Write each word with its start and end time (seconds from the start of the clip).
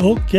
Ok, 0.00 0.32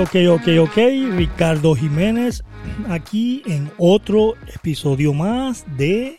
ok, 0.00 0.16
ok, 0.30 0.48
ok. 0.62 0.76
Ricardo 1.16 1.74
Jiménez 1.74 2.42
aquí 2.88 3.42
en 3.44 3.70
otro 3.76 4.34
episodio 4.54 5.12
más 5.12 5.66
de 5.76 6.18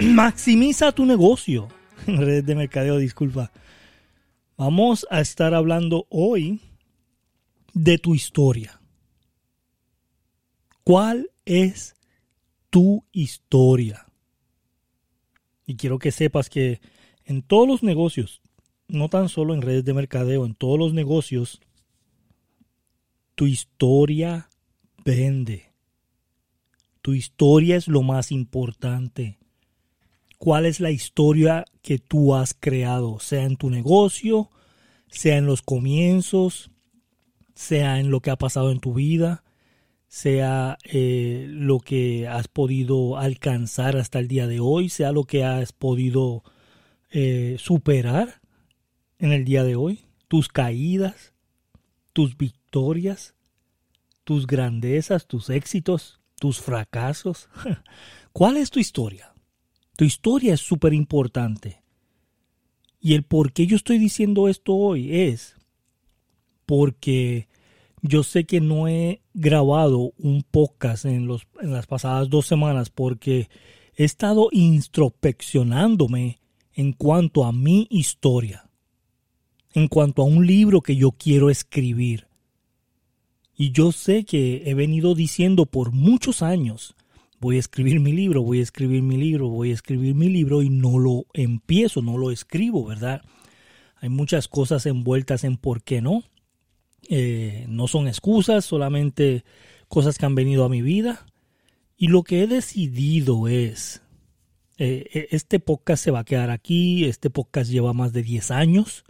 Maximiza 0.00 0.90
tu 0.90 1.06
negocio. 1.06 1.68
Red 2.06 2.44
de 2.44 2.54
mercadeo, 2.56 2.98
disculpa. 2.98 3.52
Vamos 4.56 5.06
a 5.10 5.20
estar 5.20 5.54
hablando 5.54 6.06
hoy 6.10 6.60
de 7.72 7.98
tu 7.98 8.16
historia. 8.16 8.77
¿Cuál 10.88 11.30
es 11.44 11.96
tu 12.70 13.04
historia? 13.12 14.06
Y 15.66 15.76
quiero 15.76 15.98
que 15.98 16.10
sepas 16.12 16.48
que 16.48 16.80
en 17.26 17.42
todos 17.42 17.68
los 17.68 17.82
negocios 17.82 18.40
no 18.86 19.10
tan 19.10 19.28
solo 19.28 19.52
en 19.52 19.60
redes 19.60 19.84
de 19.84 19.92
mercadeo, 19.92 20.46
en 20.46 20.54
todos 20.54 20.78
los 20.78 20.94
negocios, 20.94 21.60
tu 23.34 23.44
historia 23.44 24.48
vende. 25.04 25.74
Tu 27.02 27.12
historia 27.12 27.76
es 27.76 27.86
lo 27.86 28.02
más 28.02 28.32
importante. 28.32 29.38
¿Cuál 30.38 30.64
es 30.64 30.80
la 30.80 30.90
historia 30.90 31.66
que 31.82 31.98
tú 31.98 32.34
has 32.34 32.54
creado? 32.54 33.20
Sea 33.20 33.44
en 33.44 33.58
tu 33.58 33.68
negocio, 33.68 34.48
sea 35.08 35.36
en 35.36 35.44
los 35.44 35.60
comienzos, 35.60 36.70
sea 37.54 38.00
en 38.00 38.10
lo 38.10 38.20
que 38.20 38.30
ha 38.30 38.36
pasado 38.36 38.72
en 38.72 38.80
tu 38.80 38.94
vida, 38.94 39.44
sea 40.08 40.78
eh, 40.84 41.46
lo 41.48 41.80
que 41.80 42.26
has 42.26 42.48
podido 42.48 43.18
alcanzar 43.18 43.96
hasta 43.96 44.18
el 44.18 44.26
día 44.26 44.46
de 44.46 44.58
hoy, 44.58 44.88
sea 44.88 45.12
lo 45.12 45.24
que 45.24 45.44
has 45.44 45.72
podido 45.72 46.42
eh, 47.10 47.56
superar 47.58 48.40
en 49.18 49.32
el 49.32 49.44
día 49.44 49.64
de 49.64 49.76
hoy, 49.76 50.00
tus 50.26 50.48
caídas, 50.48 51.34
tus 52.14 52.36
victorias, 52.36 53.34
tus 54.24 54.46
grandezas, 54.46 55.26
tus 55.26 55.50
éxitos, 55.50 56.20
tus 56.40 56.60
fracasos. 56.60 57.48
¿Cuál 58.32 58.56
es 58.56 58.70
tu 58.70 58.80
historia? 58.80 59.34
Tu 59.96 60.04
historia 60.04 60.54
es 60.54 60.60
súper 60.60 60.94
importante. 60.94 61.82
Y 63.00 63.14
el 63.14 63.24
por 63.24 63.52
qué 63.52 63.66
yo 63.66 63.76
estoy 63.76 63.98
diciendo 63.98 64.48
esto 64.48 64.74
hoy 64.74 65.14
es 65.14 65.56
porque 66.66 67.47
yo 68.02 68.22
sé 68.22 68.44
que 68.44 68.60
no 68.60 68.88
he 68.88 69.22
grabado 69.34 70.12
un 70.18 70.42
podcast 70.42 71.04
en, 71.04 71.26
los, 71.26 71.46
en 71.60 71.72
las 71.72 71.86
pasadas 71.86 72.30
dos 72.30 72.46
semanas 72.46 72.90
porque 72.90 73.48
he 73.96 74.04
estado 74.04 74.48
introspeccionándome 74.52 76.40
en 76.74 76.92
cuanto 76.92 77.44
a 77.44 77.52
mi 77.52 77.86
historia 77.90 78.68
en 79.74 79.88
cuanto 79.88 80.22
a 80.22 80.24
un 80.24 80.46
libro 80.46 80.80
que 80.80 80.96
yo 80.96 81.12
quiero 81.12 81.50
escribir. 81.50 82.26
Y 83.56 83.72
yo 83.72 83.92
sé 83.92 84.24
que 84.24 84.62
he 84.66 84.74
venido 84.74 85.14
diciendo 85.14 85.66
por 85.66 85.92
muchos 85.92 86.42
años, 86.42 86.94
voy 87.40 87.56
a 87.56 87.60
escribir 87.60 88.00
mi 88.00 88.12
libro, 88.12 88.42
voy 88.42 88.60
a 88.60 88.62
escribir 88.62 89.02
mi 89.02 89.16
libro, 89.16 89.48
voy 89.48 89.70
a 89.70 89.74
escribir 89.74 90.14
mi 90.14 90.28
libro 90.28 90.62
y 90.62 90.70
no 90.70 90.98
lo 90.98 91.26
empiezo, 91.34 92.02
no 92.02 92.16
lo 92.18 92.30
escribo, 92.30 92.86
¿verdad? 92.86 93.22
Hay 94.00 94.08
muchas 94.08 94.46
cosas 94.46 94.86
envueltas 94.86 95.44
en 95.44 95.56
por 95.56 95.82
qué 95.82 96.00
no. 96.00 96.22
Eh, 97.08 97.66
no 97.68 97.88
son 97.88 98.08
excusas, 98.08 98.64
solamente 98.64 99.44
cosas 99.88 100.18
que 100.18 100.26
han 100.26 100.34
venido 100.34 100.64
a 100.64 100.68
mi 100.68 100.82
vida. 100.82 101.26
Y 101.96 102.08
lo 102.08 102.22
que 102.22 102.42
he 102.42 102.46
decidido 102.46 103.48
es, 103.48 104.02
eh, 104.78 105.08
e, 105.12 105.28
este 105.30 105.58
podcast 105.60 106.04
se 106.04 106.10
va 106.10 106.20
a 106.20 106.24
quedar 106.24 106.50
aquí, 106.50 107.04
este 107.04 107.30
podcast 107.30 107.70
lleva 107.70 107.92
más 107.92 108.12
de 108.12 108.22
10 108.22 108.50
años. 108.50 109.04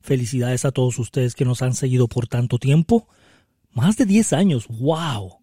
Felicidades 0.00 0.64
a 0.64 0.72
todos 0.72 0.98
ustedes 0.98 1.34
que 1.34 1.44
nos 1.44 1.62
han 1.62 1.74
seguido 1.74 2.08
por 2.08 2.26
tanto 2.26 2.58
tiempo. 2.58 3.08
Más 3.70 3.96
de 3.96 4.06
10 4.06 4.32
años. 4.32 4.66
¡Wow! 4.68 5.38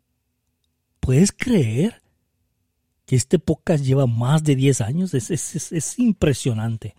¿Puedes 1.00 1.32
creer 1.32 2.02
que 3.06 3.16
este 3.16 3.40
podcast 3.40 3.84
lleva 3.84 4.06
más 4.06 4.44
de 4.44 4.56
10 4.56 4.82
años? 4.82 5.14
Es, 5.14 5.98
impresionante. 5.98 6.96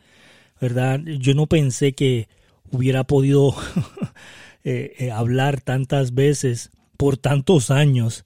¿Verdad? 0.61 1.01
Yo 1.01 1.35
no 1.35 1.47
pensé 1.47 1.93
que 1.93 2.29
hubiera 2.71 3.05
podido 3.05 3.55
eh, 4.65 4.95
eh, 4.99 5.11
hablar 5.11 5.61
tantas 5.61 6.15
veces 6.15 6.71
por 6.97 7.17
tantos 7.17 7.71
años 7.71 8.25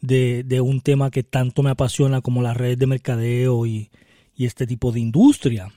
de, 0.00 0.60
un 0.60 0.80
tema 0.80 1.10
que 1.10 1.22
tanto 1.22 1.62
me 1.62 1.70
apasiona 1.70 2.20
como 2.20 2.42
la 2.42 2.54
red 2.54 2.76
de 2.78 2.86
mercadeo 2.86 3.66
y, 3.66 3.90
y 4.36 4.46
este 4.46 4.66
tipo 4.66 4.92
de 4.92 5.00
industria. 5.00 5.72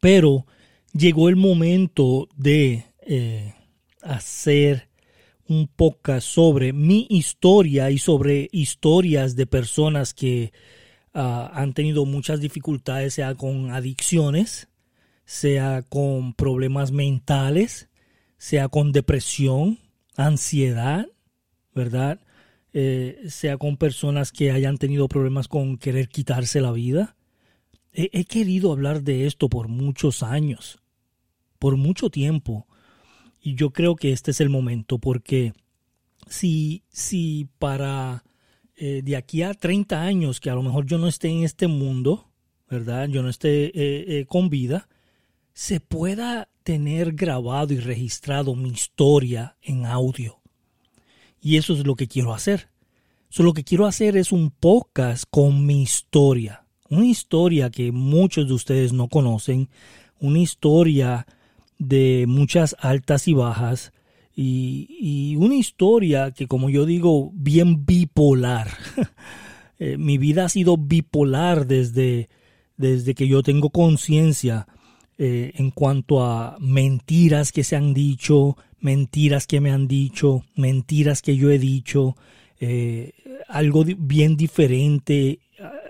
Pero 0.00 0.46
llegó 0.92 1.28
el 1.28 1.36
momento 1.36 2.28
de 2.36 2.84
eh, 3.02 3.54
hacer 4.02 4.88
un 5.48 5.66
podcast 5.66 6.26
sobre 6.26 6.72
mi 6.72 7.06
historia 7.08 7.90
y 7.90 7.98
sobre 7.98 8.48
historias 8.52 9.34
de 9.34 9.46
personas 9.46 10.12
que 10.14 10.52
ah, 11.14 11.50
han 11.54 11.72
tenido 11.72 12.04
muchas 12.04 12.40
dificultades, 12.40 13.14
sea 13.14 13.34
con 13.34 13.70
adicciones, 13.70 14.68
sea 15.24 15.82
con 15.88 16.34
problemas 16.34 16.92
mentales, 16.92 17.87
sea 18.38 18.68
con 18.68 18.92
depresión, 18.92 19.78
ansiedad, 20.16 21.06
¿verdad? 21.74 22.20
Eh, 22.72 23.24
sea 23.28 23.58
con 23.58 23.76
personas 23.76 24.32
que 24.32 24.50
hayan 24.50 24.78
tenido 24.78 25.08
problemas 25.08 25.48
con 25.48 25.76
querer 25.76 26.08
quitarse 26.08 26.60
la 26.60 26.72
vida. 26.72 27.16
he 27.92 28.24
querido 28.24 28.72
hablar 28.72 29.02
de 29.02 29.26
esto 29.26 29.48
por 29.48 29.68
muchos 29.68 30.22
años 30.22 30.80
por 31.58 31.76
mucho 31.76 32.10
tiempo. 32.10 32.66
Y 33.40 33.54
yo 33.54 33.70
creo 33.70 33.96
que 33.96 34.12
este 34.12 34.30
es 34.30 34.40
el 34.40 34.50
momento 34.50 34.98
porque 34.98 35.52
si, 36.28 36.82
si 36.88 37.48
para 37.58 38.24
eh, 38.76 39.02
de 39.04 39.16
aquí 39.16 39.42
a 39.42 39.54
30 39.54 40.02
años 40.02 40.40
que 40.40 40.50
a 40.50 40.54
lo 40.54 40.62
mejor 40.62 40.86
yo 40.86 40.98
no 40.98 41.08
esté 41.08 41.28
en 41.28 41.44
este 41.44 41.66
mundo, 41.66 42.30
¿verdad? 42.68 43.08
Yo 43.08 43.22
no 43.22 43.28
esté 43.28 43.70
eh, 43.74 44.26
con 44.26 44.50
vida, 44.50 44.88
se 45.58 45.80
pueda 45.80 46.48
tener 46.62 47.14
grabado 47.14 47.74
y 47.74 47.80
registrado 47.80 48.54
mi 48.54 48.68
historia 48.68 49.56
en 49.60 49.86
audio. 49.86 50.38
Y 51.42 51.56
eso 51.56 51.72
es 51.72 51.84
lo 51.84 51.96
que 51.96 52.06
quiero 52.06 52.32
hacer. 52.32 52.68
So, 53.28 53.42
lo 53.42 53.52
que 53.52 53.64
quiero 53.64 53.84
hacer 53.84 54.16
es 54.16 54.30
un 54.30 54.52
podcast 54.52 55.24
con 55.28 55.66
mi 55.66 55.82
historia. 55.82 56.64
Una 56.88 57.06
historia 57.06 57.70
que 57.70 57.90
muchos 57.90 58.46
de 58.46 58.54
ustedes 58.54 58.92
no 58.92 59.08
conocen. 59.08 59.68
Una 60.20 60.38
historia 60.38 61.26
de 61.76 62.26
muchas 62.28 62.76
altas 62.78 63.26
y 63.26 63.34
bajas 63.34 63.92
y, 64.36 65.34
una 65.40 65.56
historia 65.56 66.30
que 66.30 66.46
como 66.46 66.70
yo 66.70 66.86
digo 66.86 67.32
bien 67.34 67.84
bipolar. 67.84 68.70
Eh, 69.80 69.96
mi 69.96 70.18
vida 70.18 70.46
ha 70.46 70.48
sido 70.48 70.76
bipolar 70.76 71.64
desde, 71.64 72.28
desde 72.76 73.14
que 73.14 73.28
yo 73.28 73.44
tengo 73.44 73.70
conciencia 73.70 74.66
eh, 75.20 75.52
en 75.56 75.72
cuanto 75.72 76.24
a 76.24 76.56
mentiras 76.60 77.50
que 77.50 77.64
se 77.64 77.74
han 77.74 77.92
dicho, 77.92 78.56
mentiras 78.78 79.48
que 79.48 79.60
me 79.60 79.72
han 79.72 79.88
dicho, 79.88 80.44
mentiras 80.54 81.22
que 81.22 81.36
yo 81.36 81.50
he 81.50 81.58
dicho, 81.58 82.16
eh, 82.60 83.14
algo 83.48 83.84
bien 83.84 84.36
diferente, 84.36 85.40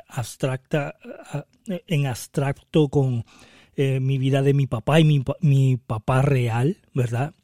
abstracta, 0.08 0.96
en 1.86 2.06
abstracto 2.06 2.88
con 2.88 3.26
eh, 3.76 4.00
mi 4.00 4.16
vida 4.16 4.40
de 4.40 4.54
mi 4.54 4.66
papá 4.66 4.98
y 4.98 5.04
mi, 5.04 5.76
papá 5.76 6.22
real, 6.22 6.78
¿verdad? 6.94 7.34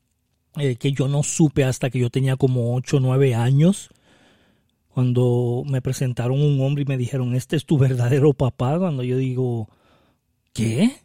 Que 0.55 0.93
yo 0.93 1.07
no 1.07 1.23
supe 1.23 1.65
hasta 1.65 1.91
que 1.91 1.99
yo 1.99 2.09
tenía 2.09 2.37
como 2.37 2.75
8 2.77 2.97
o 2.97 3.01
9 3.01 3.35
años. 3.35 3.91
Cuando 4.89 5.65
me 5.67 5.83
presentaron 5.83 6.41
un 6.41 6.63
hombre 6.63 6.85
y 6.85 6.87
me 6.87 6.97
dijeron, 6.97 7.35
este 7.35 7.57
es 7.57 7.67
tu 7.67 7.77
verdadero 7.77 8.33
papá, 8.33 8.79
cuando 8.79 9.03
yo 9.03 9.19
digo, 9.19 9.69
¿qué? 10.55 11.04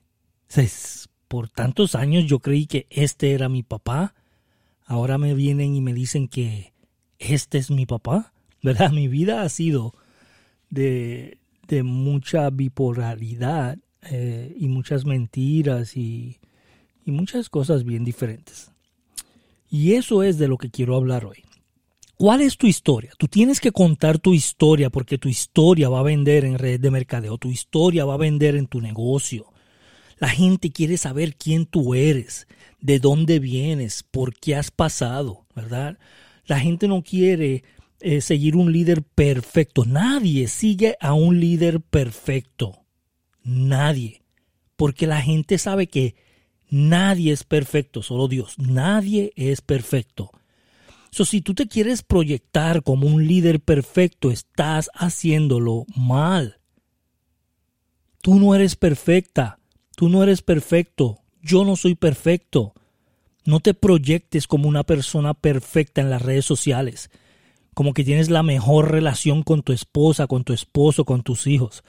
Por 1.27 1.49
tantos 1.49 1.95
años 1.95 2.25
yo 2.25 2.39
creí 2.39 2.65
que 2.65 2.87
este 2.89 3.33
era 3.33 3.49
mi 3.49 3.63
papá. 3.63 4.15
Ahora 4.85 5.17
me 5.17 5.33
vienen 5.33 5.75
y 5.75 5.81
me 5.81 5.93
dicen 5.93 6.27
que 6.27 6.73
este 7.19 7.57
es 7.57 7.71
mi 7.71 7.85
papá. 7.85 8.33
¿Verdad? 8.61 8.91
Mi 8.91 9.07
vida 9.07 9.43
ha 9.43 9.49
sido 9.49 9.93
de, 10.69 11.37
de 11.67 11.83
mucha 11.83 12.49
bipolaridad 12.49 13.77
eh, 14.01 14.55
y 14.59 14.67
muchas 14.67 15.05
mentiras 15.05 15.95
y, 15.95 16.39
y 17.05 17.11
muchas 17.11 17.49
cosas 17.49 17.83
bien 17.83 18.03
diferentes. 18.03 18.71
Y 19.69 19.93
eso 19.93 20.23
es 20.23 20.37
de 20.37 20.47
lo 20.47 20.57
que 20.57 20.71
quiero 20.71 20.95
hablar 20.95 21.25
hoy. 21.25 21.43
¿Cuál 22.17 22.41
es 22.41 22.57
tu 22.57 22.67
historia? 22.67 23.13
Tú 23.17 23.29
tienes 23.29 23.61
que 23.61 23.71
contar 23.71 24.19
tu 24.19 24.33
historia 24.33 24.89
porque 24.89 25.17
tu 25.17 25.29
historia 25.29 25.87
va 25.87 25.99
a 25.99 26.03
vender 26.03 26.43
en 26.43 26.57
red 26.57 26.79
de 26.79 26.91
mercadeo, 26.91 27.37
tu 27.37 27.49
historia 27.49 28.03
va 28.03 28.15
a 28.15 28.17
vender 28.17 28.57
en 28.57 28.67
tu 28.67 28.81
negocio. 28.81 29.45
La 30.19 30.30
gente 30.30 30.71
quiere 30.71 30.98
saber 30.98 31.36
quién 31.36 31.66
tú 31.66 31.95
eres, 31.95 32.48
de 32.81 33.00
dónde 33.00 33.39
vienes, 33.39 34.04
por 34.04 34.33
qué 34.33 34.56
has 34.56 34.69
pasado, 34.69 35.45
¿verdad? 35.56 35.98
La 36.45 36.60
gente 36.60 36.88
no 36.88 37.04
quiere 37.04 37.63
eh, 38.01 38.21
seguir 38.21 38.56
un 38.56 38.71
líder 38.71 39.04
perfecto. 39.04 39.86
Nadie 39.86 40.48
sigue 40.48 40.98
a 41.00 41.13
un 41.13 41.39
líder 41.39 41.81
perfecto. 41.81 42.86
Nadie. 43.44 44.24
Porque 44.75 45.07
la 45.07 45.21
gente 45.21 45.57
sabe 45.57 45.88
que 45.88 46.16
nadie 46.69 47.31
es 47.31 47.44
perfecto, 47.44 48.01
solo 48.01 48.27
Dios. 48.27 48.57
Nadie 48.57 49.31
es 49.36 49.62
perfecto. 49.62 50.31
So, 51.12 51.25
si 51.25 51.42
tú 51.42 51.54
te 51.54 51.68
quieres 51.68 52.04
proyectar 52.04 52.83
como 52.83 53.07
un 53.07 53.25
líder 53.25 53.60
perfecto, 53.60 54.31
estás 54.31 54.89
haciéndolo 54.94 55.86
mal. 55.95 56.60
Tú 58.21 58.39
no 58.39 58.54
eres 58.54 58.75
perfecta. 58.75 59.58
Tú 59.99 60.07
no 60.07 60.23
eres 60.23 60.41
perfecto. 60.41 61.19
Yo 61.41 61.65
no 61.65 61.75
soy 61.75 61.93
perfecto. 61.93 62.73
No 63.43 63.59
te 63.59 63.73
proyectes 63.73 64.47
como 64.47 64.69
una 64.69 64.85
persona 64.85 65.33
perfecta 65.33 65.99
en 65.99 66.09
las 66.09 66.21
redes 66.21 66.45
sociales, 66.45 67.11
como 67.73 67.93
que 67.93 68.05
tienes 68.05 68.29
la 68.29 68.41
mejor 68.41 68.93
relación 68.93 69.43
con 69.43 69.61
tu 69.61 69.73
esposa, 69.73 70.25
con 70.27 70.45
tu 70.45 70.53
esposo, 70.53 71.03
con 71.03 71.21
tus 71.21 71.47
hijos, 71.47 71.83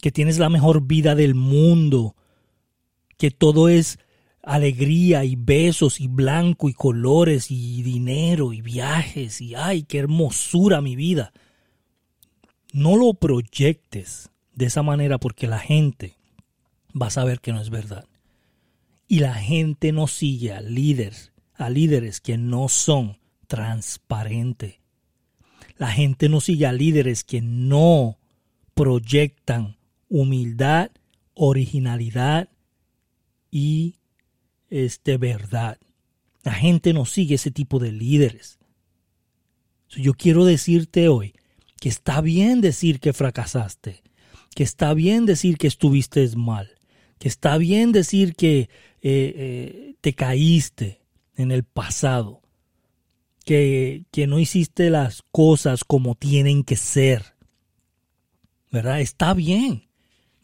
que 0.00 0.12
tienes 0.12 0.38
la 0.38 0.48
mejor 0.48 0.86
vida 0.86 1.16
del 1.16 1.34
mundo, 1.34 2.14
que 3.18 3.32
todo 3.32 3.68
es 3.68 3.98
alegría 4.44 5.24
y 5.24 5.34
besos 5.34 6.00
y 6.00 6.06
blanco 6.06 6.68
y 6.68 6.72
colores 6.72 7.50
y 7.50 7.82
dinero 7.82 8.52
y 8.52 8.60
viajes 8.60 9.40
y 9.40 9.56
ay, 9.56 9.82
qué 9.82 9.98
hermosura 9.98 10.80
mi 10.80 10.94
vida. 10.94 11.32
No 12.72 12.96
lo 12.96 13.14
proyectes 13.14 14.30
de 14.54 14.66
esa 14.66 14.84
manera 14.84 15.18
porque 15.18 15.48
la 15.48 15.58
gente 15.58 16.15
va 17.00 17.08
a 17.08 17.10
saber 17.10 17.40
que 17.40 17.52
no 17.52 17.60
es 17.60 17.70
verdad 17.70 18.06
y 19.08 19.20
la 19.20 19.34
gente 19.34 19.92
no 19.92 20.06
sigue 20.06 20.52
a 20.52 20.60
líderes, 20.60 21.32
a 21.54 21.70
líderes 21.70 22.20
que 22.20 22.36
no 22.38 22.68
son 22.68 23.18
transparentes. 23.46 24.80
La 25.76 25.88
gente 25.88 26.28
no 26.28 26.40
sigue 26.40 26.66
a 26.66 26.72
líderes 26.72 27.22
que 27.22 27.40
no 27.40 28.18
proyectan 28.74 29.76
humildad, 30.08 30.90
originalidad 31.34 32.48
y 33.50 33.96
este 34.70 35.18
verdad. 35.18 35.78
La 36.42 36.52
gente 36.52 36.92
no 36.92 37.04
sigue 37.04 37.36
ese 37.36 37.50
tipo 37.50 37.78
de 37.78 37.92
líderes. 37.92 38.58
Yo 39.90 40.14
quiero 40.14 40.44
decirte 40.44 41.08
hoy 41.08 41.34
que 41.80 41.88
está 41.88 42.20
bien 42.20 42.60
decir 42.60 43.00
que 43.00 43.12
fracasaste, 43.12 44.02
que 44.54 44.62
está 44.62 44.94
bien 44.94 45.26
decir 45.26 45.58
que 45.58 45.66
estuviste 45.66 46.26
mal, 46.36 46.75
que 47.18 47.28
está 47.28 47.58
bien 47.58 47.92
decir 47.92 48.34
que 48.34 48.58
eh, 48.58 48.68
eh, 49.02 49.94
te 50.00 50.14
caíste 50.14 51.00
en 51.36 51.50
el 51.50 51.64
pasado, 51.64 52.42
que, 53.44 54.04
que 54.10 54.26
no 54.26 54.38
hiciste 54.38 54.90
las 54.90 55.22
cosas 55.30 55.84
como 55.84 56.14
tienen 56.14 56.64
que 56.64 56.76
ser. 56.76 57.34
¿Verdad? 58.70 59.00
Está 59.00 59.32
bien 59.32 59.86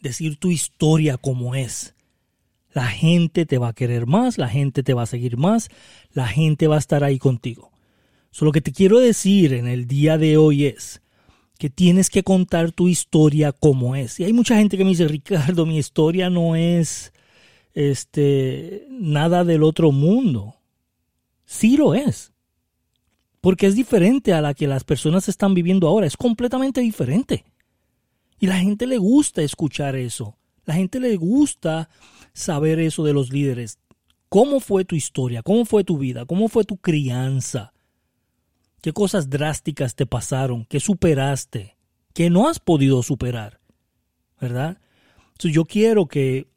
decir 0.00 0.36
tu 0.36 0.50
historia 0.50 1.16
como 1.16 1.54
es. 1.54 1.94
La 2.72 2.86
gente 2.86 3.44
te 3.44 3.58
va 3.58 3.68
a 3.68 3.74
querer 3.74 4.06
más, 4.06 4.38
la 4.38 4.48
gente 4.48 4.82
te 4.82 4.94
va 4.94 5.02
a 5.02 5.06
seguir 5.06 5.36
más, 5.36 5.68
la 6.12 6.26
gente 6.26 6.66
va 6.66 6.76
a 6.76 6.78
estar 6.78 7.04
ahí 7.04 7.18
contigo. 7.18 7.70
So, 8.30 8.46
lo 8.46 8.52
que 8.52 8.62
te 8.62 8.72
quiero 8.72 8.98
decir 8.98 9.52
en 9.52 9.66
el 9.66 9.86
día 9.86 10.16
de 10.16 10.38
hoy 10.38 10.64
es 10.64 11.01
que 11.62 11.70
tienes 11.70 12.10
que 12.10 12.24
contar 12.24 12.72
tu 12.72 12.88
historia 12.88 13.52
como 13.52 13.94
es. 13.94 14.18
Y 14.18 14.24
hay 14.24 14.32
mucha 14.32 14.56
gente 14.56 14.76
que 14.76 14.82
me 14.82 14.90
dice, 14.90 15.06
Ricardo, 15.06 15.64
mi 15.64 15.78
historia 15.78 16.28
no 16.28 16.56
es 16.56 17.12
este, 17.72 18.88
nada 18.90 19.44
del 19.44 19.62
otro 19.62 19.92
mundo. 19.92 20.56
Sí 21.44 21.76
lo 21.76 21.94
es. 21.94 22.32
Porque 23.40 23.68
es 23.68 23.76
diferente 23.76 24.32
a 24.32 24.40
la 24.40 24.54
que 24.54 24.66
las 24.66 24.82
personas 24.82 25.28
están 25.28 25.54
viviendo 25.54 25.86
ahora. 25.86 26.04
Es 26.04 26.16
completamente 26.16 26.80
diferente. 26.80 27.44
Y 28.40 28.48
la 28.48 28.58
gente 28.58 28.88
le 28.88 28.98
gusta 28.98 29.42
escuchar 29.42 29.94
eso. 29.94 30.36
La 30.64 30.74
gente 30.74 30.98
le 30.98 31.14
gusta 31.14 31.88
saber 32.32 32.80
eso 32.80 33.04
de 33.04 33.12
los 33.12 33.32
líderes. 33.32 33.78
¿Cómo 34.28 34.58
fue 34.58 34.84
tu 34.84 34.96
historia? 34.96 35.44
¿Cómo 35.44 35.64
fue 35.64 35.84
tu 35.84 35.96
vida? 35.96 36.26
¿Cómo 36.26 36.48
fue 36.48 36.64
tu 36.64 36.78
crianza? 36.78 37.72
¿Qué 38.82 38.92
cosas 38.92 39.30
drásticas 39.30 39.94
te 39.94 40.06
pasaron? 40.06 40.64
¿Qué 40.64 40.80
superaste? 40.80 41.76
¿Qué 42.14 42.30
no 42.30 42.48
has 42.48 42.58
podido 42.58 43.04
superar? 43.04 43.60
¿Verdad? 44.40 44.78
Entonces 45.28 45.54
yo 45.54 45.66
quiero 45.66 46.06
que 46.06 46.48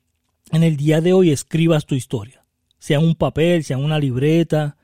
en 0.52 0.64
el 0.64 0.76
día 0.76 1.02
de 1.02 1.14
hoy 1.14 1.30
escribas 1.30 1.86
tu 1.86 1.94
historia, 1.94 2.44
sea 2.80 3.00
un 3.00 3.14
papel, 3.14 3.64
sea 3.64 3.78
una 3.78 4.00
libreta, 4.00 4.76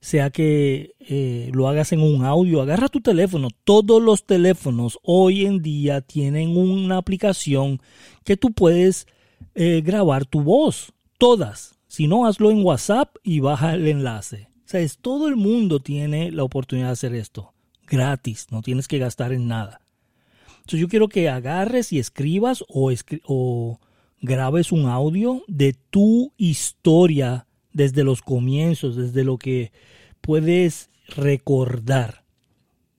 sea 0.00 0.30
que 0.30 0.96
eh, 0.98 1.50
lo 1.54 1.68
hagas 1.68 1.92
en 1.92 2.00
un 2.00 2.24
audio, 2.24 2.60
agarra 2.60 2.88
tu 2.88 3.00
teléfono. 3.00 3.50
Todos 3.62 4.02
los 4.02 4.26
teléfonos 4.26 4.98
hoy 5.04 5.46
en 5.46 5.62
día 5.62 6.00
tienen 6.00 6.56
una 6.56 6.96
aplicación 6.96 7.80
que 8.24 8.36
tú 8.36 8.52
puedes 8.52 9.06
eh, 9.54 9.80
grabar 9.84 10.24
tu 10.24 10.42
voz. 10.42 10.92
Todas. 11.18 11.78
Si 11.86 12.08
no, 12.08 12.26
hazlo 12.26 12.50
en 12.50 12.64
WhatsApp 12.64 13.14
y 13.22 13.38
baja 13.38 13.74
el 13.74 13.86
enlace. 13.86 14.49
Sea, 14.70 14.86
todo 15.02 15.26
el 15.26 15.34
mundo 15.34 15.80
tiene 15.80 16.30
la 16.30 16.44
oportunidad 16.44 16.86
de 16.86 16.92
hacer 16.92 17.12
esto. 17.16 17.52
Gratis, 17.88 18.46
no 18.52 18.62
tienes 18.62 18.86
que 18.86 18.98
gastar 18.98 19.32
en 19.32 19.48
nada. 19.48 19.80
Entonces 20.58 20.78
yo 20.78 20.86
quiero 20.86 21.08
que 21.08 21.28
agarres 21.28 21.92
y 21.92 21.98
escribas 21.98 22.62
o, 22.68 22.92
o 23.24 23.80
grabes 24.22 24.70
un 24.70 24.86
audio 24.86 25.42
de 25.48 25.72
tu 25.72 26.32
historia 26.36 27.48
desde 27.72 28.04
los 28.04 28.22
comienzos, 28.22 28.94
desde 28.94 29.24
lo 29.24 29.38
que 29.38 29.72
puedes 30.20 30.88
recordar. 31.16 32.22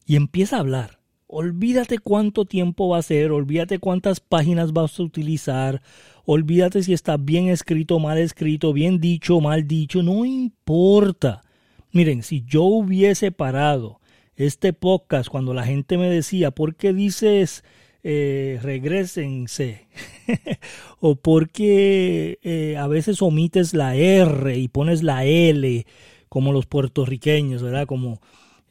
Y 0.06 0.18
empieza 0.18 0.58
a 0.58 0.60
hablar. 0.60 1.00
Olvídate 1.28 2.00
cuánto 2.00 2.44
tiempo 2.44 2.90
va 2.90 2.98
a 2.98 3.02
ser, 3.02 3.32
olvídate 3.32 3.80
cuántas 3.80 4.20
páginas 4.20 4.74
vas 4.74 5.00
a 5.00 5.04
utilizar, 5.04 5.82
olvídate 6.26 6.84
si 6.84 6.92
está 6.92 7.16
bien 7.16 7.48
escrito, 7.48 7.98
mal 7.98 8.18
escrito, 8.18 8.74
bien 8.74 9.00
dicho, 9.00 9.40
mal 9.40 9.66
dicho, 9.66 10.04
no 10.04 10.26
importa. 10.26 11.44
Miren, 11.92 12.24
si 12.24 12.44
yo 12.46 12.64
hubiese 12.64 13.32
parado 13.32 14.00
este 14.36 14.74
podcast 14.74 15.30
cuando 15.30 15.54
la 15.54 15.66
gente 15.66 15.98
me 15.98 16.10
decía, 16.10 16.52
¿por 16.52 16.76
qué 16.76 16.94
dices 16.94 17.64
eh, 18.04 18.60
regresense. 18.62 19.88
o 21.00 21.16
porque 21.16 22.40
eh, 22.42 22.78
a 22.78 22.88
veces 22.88 23.22
omites 23.22 23.74
la 23.74 23.96
R 23.96 24.58
y 24.58 24.68
pones 24.68 25.04
la 25.04 25.26
L, 25.26 25.86
como 26.30 26.54
los 26.54 26.66
puertorriqueños, 26.66 27.62
¿verdad? 27.62 27.86
Como, 27.86 28.22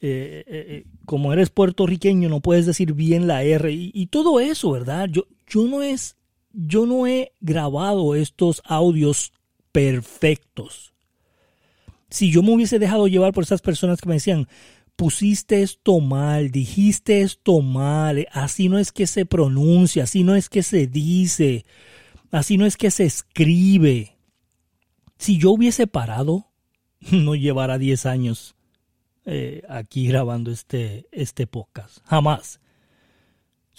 eh, 0.01 0.45
eh, 0.47 0.85
como 1.07 1.33
eres 1.33 1.51
puertorriqueño 1.51 2.29
no 2.29 2.41
puedes 2.41 2.67
decir 2.67 2.95
bien 2.95 3.27
la 3.27 3.43
R 3.43 3.71
y, 3.73 4.07
todo 4.07 4.41
eso, 4.41 4.73
¿verdad? 4.73 5.09
Yo, 5.11 5.27
yo, 5.47 5.65
no 5.65 5.83
es, 5.83 6.17
yo 6.53 6.87
no 6.87 7.07
he 7.07 7.33
grabado 7.41 8.15
estos 8.15 8.63
audios 8.65 9.33
perfectos. 9.73 10.90
Si 12.11 12.31
yo 12.31 12.43
me 12.43 12.53
hubiese 12.53 12.79
dejado 12.79 13.07
llevar 13.07 13.33
por 13.33 13.45
esas 13.45 13.63
personas 13.63 14.01
que 14.01 14.09
me 14.09 14.17
decían, 14.17 14.49
pusiste 14.97 15.63
esto 15.63 16.01
mal, 16.01 16.51
dijiste 16.51 17.23
esto 17.23 17.63
mal, 17.63 18.29
así 18.33 18.69
no 18.69 18.79
es 18.79 18.93
que 18.93 19.07
se 19.07 19.25
pronuncia, 19.25 20.03
así 20.03 20.25
no 20.25 20.35
es 20.35 20.51
que 20.51 20.63
se 20.63 20.87
dice, 20.87 21.65
así 22.31 22.59
no 22.59 22.67
es 22.67 22.77
que 22.77 22.91
se 22.91 23.05
escribe. 23.05 24.19
Si 25.17 25.39
yo 25.39 25.53
hubiese 25.53 25.87
parado, 25.87 26.49
no 27.13 27.35
llevara 27.35 27.79
10 27.79 28.07
años 28.07 28.57
eh, 29.25 29.63
aquí 29.69 30.07
grabando 30.07 30.51
este, 30.51 31.07
este 31.13 31.47
podcast, 31.47 31.99
jamás. 32.05 32.61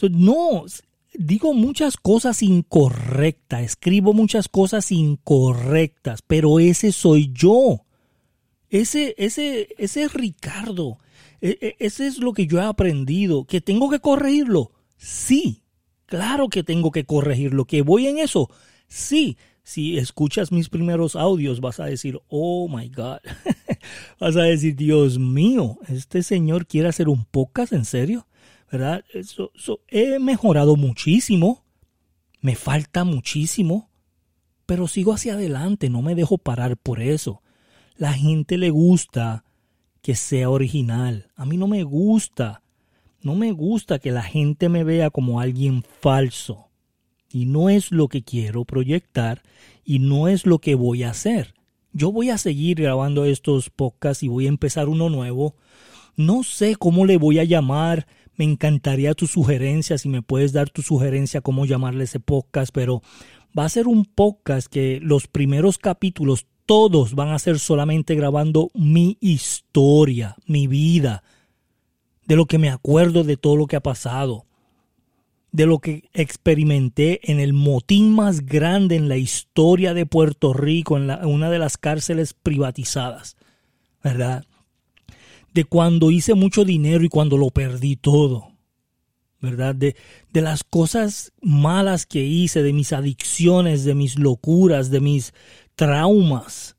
no, 0.10 0.66
digo 1.14 1.54
muchas 1.54 1.98
cosas 1.98 2.42
incorrectas, 2.42 3.62
escribo 3.62 4.14
muchas 4.14 4.48
cosas 4.48 4.92
incorrectas, 4.92 6.22
pero 6.26 6.60
ese 6.60 6.92
soy 6.92 7.32
yo. 7.34 7.86
Ese, 8.72 9.14
ese, 9.18 9.68
ese 9.78 10.04
es 10.04 10.14
Ricardo. 10.14 10.98
E, 11.42 11.58
e, 11.62 11.76
ese 11.80 12.08
es 12.08 12.20
lo 12.20 12.32
que 12.32 12.48
yo 12.48 12.58
he 12.58 12.64
aprendido. 12.64 13.44
¿Que 13.44 13.60
tengo 13.60 13.90
que 13.90 14.00
corregirlo? 14.00 14.72
Sí, 14.96 15.64
claro 16.06 16.48
que 16.48 16.64
tengo 16.64 16.90
que 16.90 17.06
corregirlo. 17.06 17.66
¿Que 17.66 17.82
voy 17.82 18.08
en 18.08 18.18
eso? 18.18 18.50
Sí. 18.88 19.38
Si 19.64 19.98
escuchas 19.98 20.52
mis 20.52 20.70
primeros 20.70 21.16
audios 21.16 21.60
vas 21.60 21.80
a 21.80 21.86
decir, 21.86 22.20
oh 22.30 22.68
my 22.68 22.90
God. 22.90 23.20
vas 24.20 24.36
a 24.38 24.44
decir, 24.44 24.76
Dios 24.76 25.20
mío, 25.20 25.78
este 25.88 26.24
señor 26.24 26.66
quiere 26.66 26.88
hacer 26.88 27.10
un 27.10 27.26
podcast 27.26 27.74
en 27.74 27.86
serio. 27.86 28.28
¿Verdad? 28.72 29.04
Eso, 29.14 29.52
he 29.90 30.18
mejorado 30.18 30.78
muchísimo. 30.78 31.66
Me 32.40 32.56
falta 32.56 33.04
muchísimo. 33.04 33.90
Pero 34.66 34.88
sigo 34.88 35.14
hacia 35.14 35.34
adelante, 35.34 35.90
no 35.90 36.02
me 36.02 36.16
dejo 36.16 36.38
parar 36.38 36.78
por 36.78 37.02
eso. 37.02 37.42
La 37.96 38.14
gente 38.14 38.58
le 38.58 38.70
gusta 38.70 39.44
que 40.02 40.16
sea 40.16 40.50
original. 40.50 41.28
A 41.36 41.46
mí 41.46 41.58
no 41.58 41.68
me 41.68 41.84
gusta. 41.84 42.64
No 43.22 43.36
me 43.36 43.52
gusta 43.52 44.00
que 44.00 44.12
la 44.12 44.24
gente 44.24 44.70
me 44.70 44.84
vea 44.84 45.10
como 45.10 45.40
alguien 45.40 45.84
falso. 46.02 46.70
Y 47.30 47.46
no 47.46 47.70
es 47.70 47.92
lo 47.92 48.08
que 48.08 48.24
quiero 48.24 48.66
proyectar 48.66 49.42
y 49.86 50.00
no 50.00 50.28
es 50.28 50.46
lo 50.46 50.60
que 50.60 50.76
voy 50.76 51.04
a 51.04 51.12
hacer. 51.12 51.54
Yo 51.94 52.12
voy 52.12 52.30
a 52.30 52.38
seguir 52.38 52.82
grabando 52.82 53.26
estos 53.26 53.70
podcasts 53.70 54.24
y 54.24 54.28
voy 54.28 54.46
a 54.46 54.50
empezar 54.50 54.88
uno 54.90 55.10
nuevo 55.10 55.56
No 56.16 56.44
sé 56.44 56.76
cómo 56.76 57.06
le 57.06 57.18
voy 57.18 57.40
a 57.40 57.44
llamar. 57.44 58.08
Me 58.36 58.46
encantaría 58.46 59.14
tu 59.14 59.28
sugerencia, 59.28 59.98
si 59.98 60.10
me 60.10 60.22
puedes 60.22 60.52
dar 60.52 60.70
tu 60.70 60.82
sugerencia 60.82 61.42
cómo 61.42 61.66
llamarle 61.66 62.06
ese 62.06 62.20
podcast, 62.20 62.72
pero 62.74 63.02
va 63.58 63.66
a 63.66 63.70
ser 63.70 63.88
un 63.88 64.06
podcast 64.06 64.68
que 64.68 65.00
los 65.02 65.28
primeros 65.28 65.78
capítulos 65.78 66.48
todos 66.66 67.16
van 67.16 67.30
a 67.30 67.40
ser 67.40 67.60
solamente 67.60 68.16
grabando 68.16 68.70
mi 68.74 69.18
historia, 69.20 70.36
mi 70.46 70.68
vida, 70.68 71.24
de 72.26 72.36
lo 72.36 72.46
que 72.46 72.58
me 72.58 72.70
acuerdo 72.70 73.24
de 73.24 73.38
todo 73.38 73.56
lo 73.56 73.68
que 73.68 73.76
ha 73.76 73.82
pasado, 73.82 74.46
de 75.52 75.66
lo 75.66 75.80
que 75.80 76.10
experimenté 76.14 77.32
en 77.32 77.40
el 77.40 77.54
motín 77.54 78.14
más 78.14 78.46
grande 78.46 78.96
en 78.96 79.10
la 79.10 79.18
historia 79.18 79.94
de 79.94 80.06
Puerto 80.06 80.54
Rico, 80.54 80.98
en, 80.98 81.10
una 81.26 81.50
de 81.50 81.60
las 81.60 81.78
cárceles 81.78 82.34
privatizadas, 82.34 83.36
¿verdad? 84.04 84.46
De 85.54 85.66
cuando 85.66 86.10
hice 86.12 86.34
mucho 86.34 86.64
dinero 86.64 87.04
y 87.04 87.10
cuando 87.10 87.38
lo 87.38 87.50
perdí 87.50 87.98
todo, 87.98 88.51
¿verdad? 89.42 89.76
De, 89.76 89.96
de 90.32 90.42
las 90.42 90.64
cosas 90.64 91.34
malas 91.42 92.06
que 92.06 92.24
hice, 92.24 92.64
de 92.64 92.74
mis 92.74 92.94
adicciones, 92.94 93.84
de 93.84 93.96
mis 93.96 94.18
locuras, 94.18 94.90
de 94.92 95.02
mis 95.02 95.34
traumas, 95.76 96.78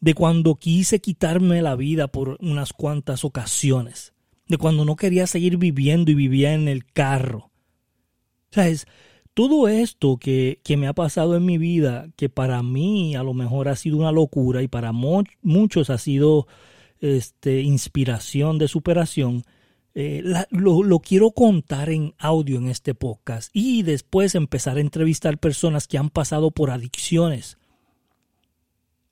de 0.00 0.14
cuando 0.14 0.56
quise 0.56 1.00
quitarme 1.00 1.62
la 1.62 1.74
vida 1.74 2.08
por 2.08 2.36
unas 2.40 2.72
cuantas 2.72 3.24
ocasiones, 3.24 4.12
de 4.46 4.58
cuando 4.58 4.84
no 4.84 4.96
quería 4.96 5.26
seguir 5.26 5.56
viviendo 5.56 6.10
y 6.10 6.14
vivía 6.14 6.54
en 6.54 6.68
el 6.68 6.84
carro. 6.84 7.50
¿Sabes? 8.50 8.86
Todo 9.34 9.68
esto 9.68 10.16
que, 10.16 10.60
que 10.64 10.76
me 10.76 10.86
ha 10.86 10.92
pasado 10.92 11.36
en 11.36 11.44
mi 11.44 11.58
vida, 11.58 12.08
que 12.16 12.28
para 12.28 12.62
mí 12.62 13.14
a 13.14 13.22
lo 13.22 13.34
mejor 13.34 13.68
ha 13.68 13.76
sido 13.76 13.96
una 13.96 14.12
locura 14.12 14.62
y 14.62 14.68
para 14.68 14.92
muchos 14.92 15.90
ha 15.90 15.98
sido 15.98 16.46
este, 17.00 17.60
inspiración 17.62 18.58
de 18.58 18.68
superación, 18.68 19.44
eh, 20.00 20.22
lo, 20.50 20.84
lo, 20.84 21.00
quiero 21.00 21.32
contar 21.32 21.90
en 21.90 22.14
audio 22.18 22.58
en 22.58 22.68
este 22.68 22.94
podcast 22.94 23.50
y 23.52 23.82
después 23.82 24.36
empezar 24.36 24.76
a 24.76 24.80
entrevistar 24.80 25.38
personas 25.38 25.88
que 25.88 25.98
han 25.98 26.08
pasado 26.08 26.52
por 26.52 26.70
adicciones, 26.70 27.58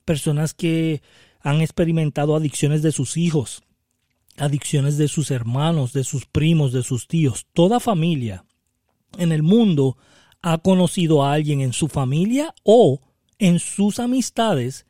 personas 0.05 0.53
que 0.53 1.01
han 1.41 1.59
experimentado 1.59 2.37
adicciones 2.37 2.83
de 2.83 2.93
sus 2.93 3.17
hijos, 3.17 3.63
adicciones 4.37 4.97
de 4.97 5.09
sus 5.09 5.29
hermanos, 5.29 5.91
de 5.91 6.05
sus 6.05 6.25
primos, 6.25 6.71
de 6.71 6.83
sus 6.83 7.09
tíos. 7.09 7.47
Toda 7.51 7.81
familia 7.81 8.45
en 9.17 9.33
el 9.33 9.43
mundo 9.43 9.97
ha 10.41 10.57
conocido 10.59 11.25
a 11.25 11.33
alguien 11.33 11.59
en 11.59 11.73
su 11.73 11.89
familia 11.89 12.55
o 12.63 13.01
en 13.39 13.59
sus 13.59 13.99
amistades 13.99 14.85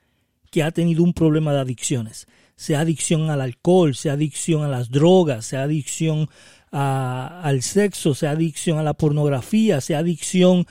que 0.52 0.62
ha 0.62 0.70
tenido 0.70 1.02
un 1.02 1.14
problema 1.14 1.54
de 1.54 1.62
adicciones. 1.62 2.28
Sea 2.58 2.82
adicción 2.82 3.30
al 3.30 3.40
alcohol, 3.40 3.96
sea 3.96 4.14
adicción 4.14 4.64
a 4.64 4.68
las 4.68 4.92
drogas, 4.92 5.46
sea 5.46 5.64
adicción 5.64 6.28
al 6.72 7.62
sexo, 7.62 8.14
sea 8.14 8.32
adicción 8.32 8.78
a 8.78 8.84
la 8.84 8.94
pornografía, 8.94 9.80
sea 9.80 10.00
adicción 10.00 10.68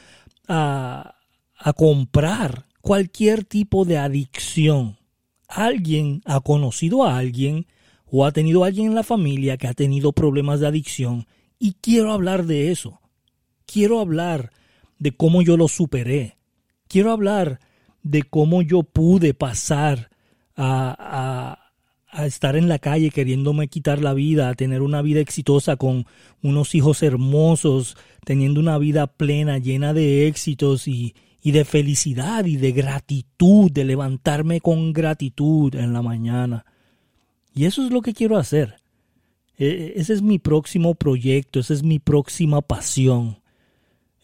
a, 0.47 1.17
a 1.59 1.73
comprar, 1.73 2.67
cualquier 2.83 3.45
tipo 3.45 3.87
de 3.87 3.97
adicción. 3.97 4.99
Alguien 5.49 6.21
ha 6.27 6.41
conocido 6.41 7.05
a 7.05 7.17
alguien 7.17 7.67
o 8.05 8.27
ha 8.27 8.33
tenido 8.33 8.63
a 8.63 8.67
alguien 8.67 8.89
en 8.89 8.95
la 8.95 9.03
familia 9.03 9.57
que 9.57 9.67
ha 9.67 9.75
tenido 9.75 10.13
problemas 10.13 10.61
de 10.61 10.67
adicción 10.67 11.27
y 11.59 11.75
quiero 11.81 12.13
hablar 12.13 12.45
de 12.45 12.71
eso. 12.71 13.01
Quiero 13.65 14.01
hablar 14.01 14.53
de 14.99 15.13
cómo 15.13 15.43
yo 15.43 15.57
lo 15.57 15.69
superé. 15.69 16.37
Quiero 16.89 17.13
hablar 17.13 17.61
de 18.03 18.23
cómo 18.23 18.63
yo 18.63 18.83
pude 18.83 19.35
pasar 19.35 20.11
a, 20.57 21.66
a, 22.17 22.27
estar 22.27 22.57
en 22.57 22.69
la 22.69 22.79
calle 22.79 23.11
queriéndome 23.11 23.69
quitar 23.69 24.03
la 24.03 24.15
vida, 24.15 24.49
a 24.49 24.55
tener 24.55 24.83
una 24.83 25.03
vida 25.03 25.21
exitosa 25.21 25.77
con 25.77 26.07
unos 26.43 26.75
hijos 26.75 27.03
hermosos, 27.03 27.97
teniendo 28.25 28.61
una 28.61 28.79
vida 28.79 29.07
plena, 29.07 29.59
llena 29.59 29.93
de 29.93 30.27
éxitos 30.27 30.89
y, 30.89 31.15
y 31.43 31.53
de 31.53 31.65
felicidad 31.65 32.45
y 32.45 32.57
de 32.57 32.73
gratitud, 32.73 33.71
de 33.71 33.85
levantarme 33.85 34.61
con 34.61 34.93
gratitud 34.93 35.75
en 35.75 35.93
la 35.93 36.03
mañana. 36.03 36.67
Y 37.55 37.65
eso 37.65 37.85
es 37.85 37.91
lo 37.91 38.03
que 38.03 38.15
quiero 38.15 38.37
hacer. 38.37 38.77
E, 39.59 39.67
e, 39.67 40.01
ese 40.01 40.13
es 40.13 40.23
mi 40.23 40.39
próximo 40.39 40.95
proyecto, 40.95 41.61
esa 41.61 41.73
es 41.73 41.83
mi 41.83 41.99
próxima 41.99 42.61
pasión. 42.63 43.39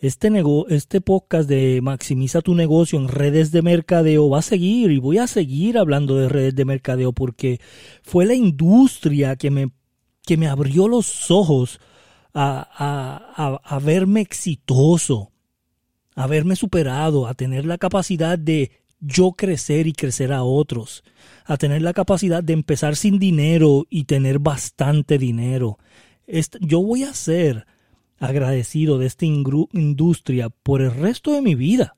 Este, 0.02 0.32
este 0.70 1.00
podcast 1.00 1.48
de 1.48 1.78
Maximiza 1.80 2.40
tu 2.40 2.56
negocio 2.56 2.98
en 2.98 3.06
redes 3.06 3.52
de 3.52 3.62
mercadeo 3.62 4.28
va 4.28 4.40
a 4.40 4.42
seguir 4.42 4.90
y 4.90 4.98
voy 4.98 5.18
a 5.18 5.28
seguir 5.28 5.78
hablando 5.78 6.16
de 6.16 6.28
redes 6.28 6.56
de 6.56 6.64
mercadeo 6.64 7.12
porque 7.12 7.60
fue 8.02 8.26
la 8.26 8.34
industria 8.34 9.36
que 9.36 9.52
me, 9.52 9.70
que 10.26 10.36
me 10.36 10.48
abrió 10.48 10.88
los 10.88 11.30
ojos 11.30 11.78
a, 12.34 12.68
a, 13.36 13.60
a 13.62 13.78
verme 13.78 14.22
exitoso, 14.22 15.30
haberme 16.16 16.56
superado, 16.56 17.28
a 17.28 17.34
tener 17.34 17.64
la 17.64 17.78
capacidad 17.78 18.36
de 18.36 18.72
yo 18.98 19.34
crecer 19.34 19.86
y 19.86 19.92
crecer 19.92 20.32
a 20.32 20.42
otros, 20.42 21.04
a 21.44 21.56
tener 21.56 21.80
la 21.80 21.92
capacidad 21.92 22.42
de 22.42 22.54
empezar 22.54 22.96
sin 22.96 23.20
dinero 23.20 23.86
y 23.88 24.02
tener 24.02 24.40
bastante 24.40 25.16
dinero. 25.16 25.78
Yo 26.60 26.82
voy 26.82 27.04
a 27.04 27.14
ser 27.14 27.66
agradecido 28.22 28.98
de 28.98 29.06
esta 29.06 29.26
industria 29.26 30.48
por 30.48 30.80
el 30.80 30.94
resto 30.94 31.32
de 31.32 31.42
mi 31.42 31.56
vida. 31.56 31.96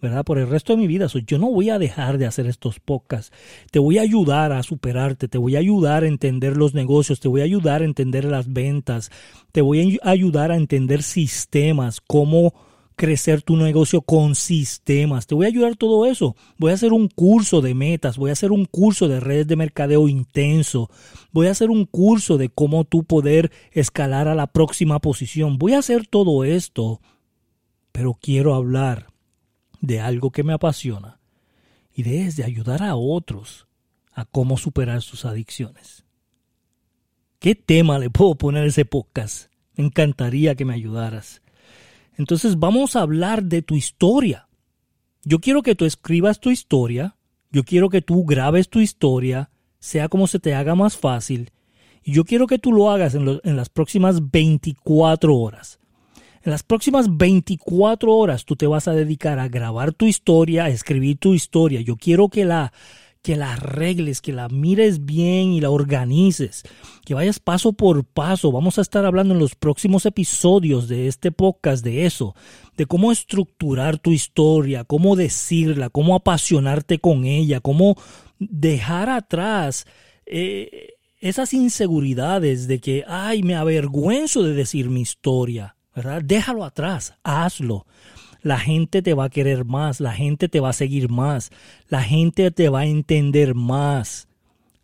¿verdad? 0.00 0.24
Por 0.24 0.38
el 0.38 0.48
resto 0.48 0.74
de 0.74 0.78
mi 0.78 0.86
vida. 0.86 1.06
yo 1.26 1.38
no 1.38 1.50
voy 1.50 1.70
a 1.70 1.78
dejar 1.78 2.18
de 2.18 2.26
hacer 2.26 2.46
estos 2.46 2.78
podcasts. 2.78 3.32
Te 3.70 3.78
voy 3.78 3.98
a 3.98 4.02
ayudar 4.02 4.52
a 4.52 4.62
superarte, 4.62 5.28
te 5.28 5.38
voy 5.38 5.56
a 5.56 5.60
ayudar 5.60 6.04
a 6.04 6.08
entender 6.08 6.56
los 6.56 6.74
negocios, 6.74 7.20
te 7.20 7.28
voy 7.28 7.40
a 7.40 7.44
ayudar 7.44 7.80
a 7.82 7.86
entender 7.86 8.26
las 8.26 8.52
ventas, 8.52 9.10
te 9.50 9.62
voy 9.62 9.98
a 10.02 10.10
ayudar 10.10 10.52
a 10.52 10.56
entender 10.56 11.02
sistemas, 11.02 12.00
cómo 12.00 12.52
crecer 12.96 13.42
tu 13.42 13.56
negocio 13.56 14.02
con 14.02 14.34
sistemas. 14.34 15.26
Te 15.26 15.34
voy 15.34 15.46
a 15.46 15.48
ayudar 15.48 15.76
todo 15.76 16.06
eso. 16.06 16.36
Voy 16.58 16.70
a 16.70 16.74
hacer 16.74 16.92
un 16.92 17.08
curso 17.08 17.60
de 17.60 17.74
metas, 17.74 18.16
voy 18.16 18.30
a 18.30 18.34
hacer 18.34 18.52
un 18.52 18.64
curso 18.64 19.08
de 19.08 19.20
redes 19.20 19.46
de 19.46 19.56
mercadeo 19.56 20.08
intenso, 20.08 20.90
voy 21.32 21.48
a 21.48 21.50
hacer 21.50 21.70
un 21.70 21.86
curso 21.86 22.38
de 22.38 22.48
cómo 22.48 22.84
tú 22.84 23.04
poder 23.04 23.50
escalar 23.72 24.28
a 24.28 24.34
la 24.34 24.46
próxima 24.46 25.00
posición. 25.00 25.58
Voy 25.58 25.72
a 25.72 25.78
hacer 25.78 26.06
todo 26.06 26.44
esto, 26.44 27.00
pero 27.92 28.14
quiero 28.14 28.54
hablar 28.54 29.08
de 29.80 30.00
algo 30.00 30.30
que 30.30 30.44
me 30.44 30.52
apasiona 30.52 31.20
y 31.94 32.02
de, 32.02 32.26
es 32.26 32.36
de 32.36 32.44
ayudar 32.44 32.82
a 32.82 32.96
otros 32.96 33.66
a 34.12 34.24
cómo 34.24 34.56
superar 34.56 35.02
sus 35.02 35.24
adicciones. 35.24 36.04
¿Qué 37.38 37.54
tema 37.54 37.98
le 37.98 38.10
puedo 38.10 38.36
poner 38.36 38.64
a 38.64 38.68
ese 38.68 38.84
podcast? 38.84 39.50
Me 39.76 39.84
encantaría 39.84 40.54
que 40.54 40.64
me 40.64 40.74
ayudaras. 40.74 41.42
Entonces 42.16 42.58
vamos 42.58 42.96
a 42.96 43.02
hablar 43.02 43.44
de 43.44 43.62
tu 43.62 43.74
historia. 43.74 44.48
Yo 45.24 45.40
quiero 45.40 45.62
que 45.62 45.74
tú 45.74 45.84
escribas 45.84 46.40
tu 46.40 46.50
historia, 46.50 47.16
yo 47.50 47.64
quiero 47.64 47.88
que 47.88 48.02
tú 48.02 48.24
grabes 48.24 48.68
tu 48.68 48.80
historia, 48.80 49.50
sea 49.78 50.08
como 50.08 50.26
se 50.26 50.38
te 50.38 50.54
haga 50.54 50.74
más 50.74 50.96
fácil, 50.96 51.50
y 52.02 52.12
yo 52.12 52.24
quiero 52.24 52.46
que 52.46 52.58
tú 52.58 52.72
lo 52.72 52.90
hagas 52.90 53.14
en, 53.14 53.40
en 53.42 53.56
las 53.56 53.68
próximas 53.70 54.30
24 54.30 55.34
horas. 55.34 55.78
En 56.42 56.50
las 56.50 56.62
próximas 56.62 57.16
24 57.16 58.14
horas 58.14 58.44
tú 58.44 58.54
te 58.54 58.66
vas 58.66 58.86
a 58.86 58.92
dedicar 58.92 59.38
a 59.38 59.48
grabar 59.48 59.94
tu 59.94 60.04
historia, 60.04 60.64
a 60.64 60.68
escribir 60.68 61.16
tu 61.16 61.32
historia. 61.32 61.80
Yo 61.80 61.96
quiero 61.96 62.28
que 62.28 62.44
la 62.44 62.72
que 63.24 63.36
la 63.36 63.54
arregles, 63.54 64.20
que 64.20 64.34
la 64.34 64.50
mires 64.50 65.06
bien 65.06 65.54
y 65.54 65.60
la 65.62 65.70
organices, 65.70 66.62
que 67.06 67.14
vayas 67.14 67.38
paso 67.38 67.72
por 67.72 68.04
paso. 68.04 68.52
Vamos 68.52 68.76
a 68.76 68.82
estar 68.82 69.06
hablando 69.06 69.32
en 69.32 69.40
los 69.40 69.54
próximos 69.54 70.04
episodios 70.04 70.88
de 70.88 71.08
este 71.08 71.32
podcast 71.32 71.82
de 71.82 72.04
eso, 72.04 72.36
de 72.76 72.84
cómo 72.84 73.10
estructurar 73.10 73.96
tu 73.96 74.12
historia, 74.12 74.84
cómo 74.84 75.16
decirla, 75.16 75.88
cómo 75.88 76.16
apasionarte 76.16 76.98
con 76.98 77.24
ella, 77.24 77.60
cómo 77.60 77.96
dejar 78.38 79.08
atrás 79.08 79.86
eh, 80.26 80.90
esas 81.18 81.54
inseguridades 81.54 82.68
de 82.68 82.78
que, 82.78 83.04
ay, 83.08 83.42
me 83.42 83.54
avergüenzo 83.54 84.42
de 84.42 84.52
decir 84.52 84.90
mi 84.90 85.00
historia, 85.00 85.76
¿verdad? 85.96 86.20
Déjalo 86.22 86.62
atrás, 86.62 87.14
hazlo 87.24 87.86
la 88.44 88.58
gente 88.58 89.00
te 89.00 89.14
va 89.14 89.24
a 89.24 89.30
querer 89.30 89.64
más, 89.64 90.00
la 90.00 90.12
gente 90.12 90.50
te 90.50 90.60
va 90.60 90.68
a 90.68 90.74
seguir 90.74 91.08
más, 91.08 91.50
la 91.88 92.02
gente 92.02 92.50
te 92.50 92.68
va 92.68 92.80
a 92.80 92.86
entender 92.86 93.54
más. 93.54 94.28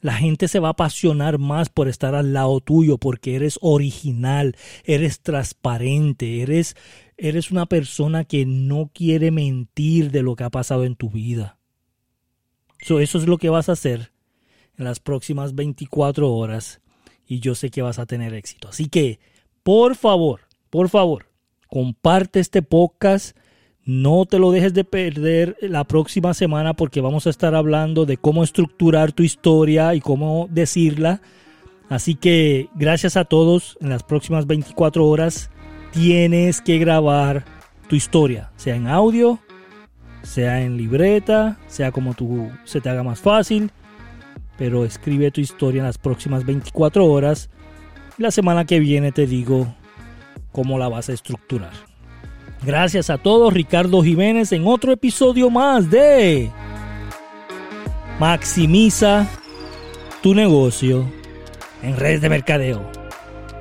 La 0.00 0.14
gente 0.14 0.48
se 0.48 0.60
va 0.60 0.68
a 0.68 0.70
apasionar 0.70 1.36
más 1.38 1.68
por 1.68 1.86
estar 1.86 2.14
al 2.14 2.32
lado 2.32 2.60
tuyo 2.60 2.96
porque 2.96 3.36
eres 3.36 3.58
original, 3.60 4.56
eres 4.84 5.20
transparente, 5.20 6.40
eres, 6.40 6.74
eres 7.18 7.50
una 7.50 7.66
persona 7.66 8.24
que 8.24 8.46
no 8.46 8.90
quiere 8.94 9.30
mentir 9.30 10.10
de 10.10 10.22
lo 10.22 10.36
que 10.36 10.44
ha 10.44 10.50
pasado 10.50 10.86
en 10.86 10.96
tu 10.96 11.10
vida. 11.10 11.58
eso 12.78 12.96
es 12.98 13.26
lo 13.26 13.36
que 13.36 13.50
vas 13.50 13.68
a 13.68 13.72
hacer 13.72 14.10
en 14.78 14.86
las 14.86 15.00
próximas 15.00 15.54
24 15.54 16.32
horas 16.32 16.80
y 17.26 17.40
yo 17.40 17.54
sé 17.54 17.68
que 17.68 17.82
vas 17.82 17.98
a 17.98 18.06
tener 18.06 18.32
éxito. 18.32 18.68
Así 18.68 18.88
que, 18.88 19.20
por 19.62 19.96
favor, 19.96 20.40
por 20.70 20.88
favor, 20.88 21.26
comparte 21.68 22.40
este 22.40 22.62
podcast 22.62 23.36
No 23.84 24.26
te 24.26 24.38
lo 24.38 24.52
dejes 24.52 24.75
de 24.75 24.84
perder 24.84 25.56
la 25.62 25.84
próxima 25.84 26.34
semana 26.34 26.75
porque 26.75 27.00
vamos 27.00 27.26
a 27.26 27.30
estar 27.30 27.54
hablando 27.54 28.04
de 28.04 28.18
cómo 28.18 28.44
estructurar 28.44 29.12
tu 29.12 29.22
historia 29.22 29.94
y 29.94 30.00
cómo 30.00 30.49
decirla. 30.50 31.22
Así 31.88 32.14
que 32.14 32.68
gracias 32.75 33.16
a 33.16 33.25
todos. 33.25 33.78
En 33.80 33.88
las 33.88 34.02
próximas 34.02 34.46
24 34.46 35.06
horas 35.06 35.50
tienes 35.92 36.60
que 36.60 36.78
grabar 36.78 37.44
tu 37.88 37.96
historia, 37.96 38.52
sea 38.56 38.76
en 38.76 38.87
audio, 38.87 39.40
sea 40.22 40.62
en 40.62 40.76
libreta, 40.76 41.58
sea 41.66 41.90
como 41.90 42.14
tú 42.14 42.50
se 42.64 42.80
te 42.80 42.90
haga 42.90 43.02
más 43.02 43.20
fácil. 43.20 43.72
Pero 44.58 44.84
escribe 44.84 45.30
tu 45.30 45.40
historia 45.40 45.80
en 45.80 45.87
las 45.87 45.99
próximas 45.99 46.44
24 46.44 47.06
horas. 47.06 47.49
La 48.18 48.30
semana 48.30 48.66
que 48.66 48.78
viene 48.78 49.10
te 49.10 49.26
digo 49.26 49.75
cómo 50.52 50.78
la 50.78 50.88
vas 50.88 51.08
a 51.08 51.14
estructurar. 51.14 51.89
Gracias 52.62 53.08
a 53.08 53.18
todos, 53.18 53.52
Ricardo 53.54 54.02
Jiménez, 54.02 54.52
en 54.52 54.66
otro 54.66 54.92
episodio 54.92 55.48
más 55.48 55.90
de 55.90 56.50
Maximiza 58.18 59.26
tu 60.22 60.34
negocio 60.34 61.10
en 61.82 61.96
redes 61.96 62.20
de 62.20 62.28
mercadeo. 62.28 62.82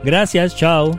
Gracias, 0.04 0.56
chao. 0.56 0.98